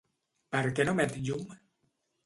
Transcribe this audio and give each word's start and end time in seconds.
Per 0.55 0.63
què 0.79 0.87
no 0.89 0.97
emet 0.97 1.15
llum? 1.29 1.47